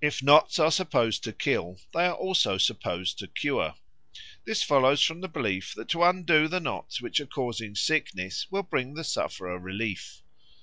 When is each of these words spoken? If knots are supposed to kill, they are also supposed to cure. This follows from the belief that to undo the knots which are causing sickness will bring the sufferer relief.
If 0.00 0.22
knots 0.22 0.58
are 0.58 0.70
supposed 0.70 1.22
to 1.24 1.30
kill, 1.34 1.78
they 1.92 2.06
are 2.06 2.14
also 2.14 2.56
supposed 2.56 3.18
to 3.18 3.26
cure. 3.26 3.74
This 4.46 4.62
follows 4.62 5.02
from 5.02 5.20
the 5.20 5.28
belief 5.28 5.74
that 5.74 5.90
to 5.90 6.02
undo 6.02 6.48
the 6.48 6.60
knots 6.60 7.02
which 7.02 7.20
are 7.20 7.26
causing 7.26 7.74
sickness 7.74 8.46
will 8.50 8.62
bring 8.62 8.94
the 8.94 9.04
sufferer 9.04 9.58
relief. 9.58 10.22